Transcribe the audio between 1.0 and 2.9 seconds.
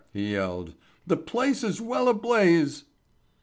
"The place is well ablaze!"